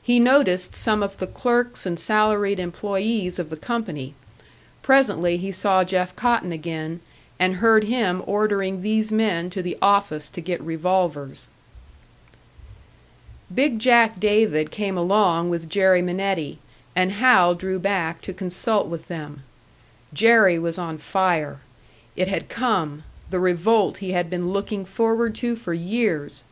He 0.00 0.20
noticed 0.20 0.76
some 0.76 1.02
of 1.02 1.16
the 1.16 1.26
clerks 1.26 1.86
and 1.86 1.98
salaried 1.98 2.58
employés 2.60 3.40
of 3.40 3.50
the 3.50 3.56
company; 3.56 4.14
presently 4.80 5.38
he 5.38 5.50
saw 5.50 5.82
Jeff 5.82 6.14
Cotton 6.14 6.52
again, 6.52 7.00
and 7.36 7.56
heard 7.56 7.82
him 7.82 8.22
ordering 8.28 8.80
these 8.80 9.10
men 9.10 9.50
to 9.50 9.62
the 9.62 9.76
office 9.82 10.30
to 10.30 10.40
get 10.40 10.60
revolvers. 10.62 11.48
"Big 13.52 13.80
Jack" 13.80 14.20
David 14.20 14.70
came 14.70 14.96
along 14.96 15.50
with 15.50 15.68
Jerry 15.68 16.00
Minetti, 16.00 16.60
and 16.94 17.10
Hal 17.10 17.56
drew 17.56 17.80
back 17.80 18.20
to 18.20 18.32
consult 18.32 18.86
with 18.86 19.08
them. 19.08 19.42
Jerry 20.14 20.60
was 20.60 20.78
on 20.78 20.96
fire. 20.96 21.58
It 22.14 22.28
had 22.28 22.48
come 22.48 23.02
the 23.30 23.40
revolt 23.40 23.96
he 23.96 24.12
had 24.12 24.30
been 24.30 24.52
looking 24.52 24.84
forward 24.84 25.34
to 25.34 25.56
for 25.56 25.74
years! 25.74 26.44